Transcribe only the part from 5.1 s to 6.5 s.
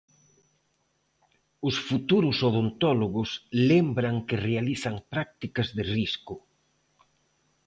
prácticas de risco.